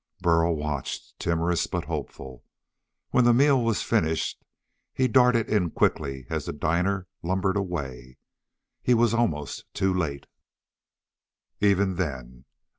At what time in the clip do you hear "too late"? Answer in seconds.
9.75-10.25